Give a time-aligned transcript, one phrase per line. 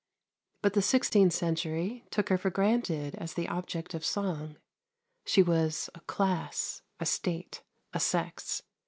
[0.63, 4.57] But the sixteenth century took her for granted as the object of song;
[5.27, 7.61] she was a class, a state,
[7.93, 8.63] a sex.